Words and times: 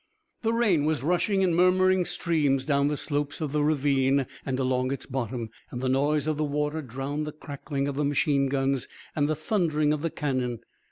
The 0.41 0.51
rain 0.51 0.85
was 0.85 1.03
rushing 1.03 1.43
in 1.43 1.53
murmuring 1.53 2.05
streams 2.05 2.65
down 2.65 2.87
the 2.87 2.97
slopes 2.97 3.39
of 3.39 3.51
the 3.51 3.63
ravine 3.63 4.25
and 4.43 4.57
along 4.57 4.91
its 4.91 5.05
bottom, 5.05 5.51
and 5.69 5.79
the 5.79 5.89
noise 5.89 6.25
of 6.25 6.37
the 6.37 6.43
water 6.43 6.81
drowned 6.81 7.27
the 7.27 7.31
crackling 7.31 7.87
of 7.87 7.97
the 7.97 8.03
machine 8.03 8.47
guns 8.47 8.87
and 9.15 9.29
the 9.29 9.35
thundering 9.35 9.93
of 9.93 10.01
the 10.01 10.09
cannon. 10.09 10.61